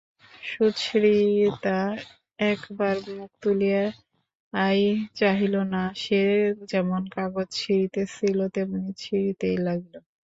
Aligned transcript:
সুচরিতা 0.43 1.79
একবার 2.43 2.95
মুখ 3.09 3.29
তুলিয়াও 3.41 4.85
চাহিল 5.15 5.55
না, 5.73 5.83
সে 5.95 6.21
যেমন 6.71 7.01
কাগজ 7.15 7.47
ছিঁড়িতেছিল 7.57 8.37
তেমনি 8.55 8.89
ছিঁড়িতেই 9.01 9.57
লাগিল। 9.65 9.95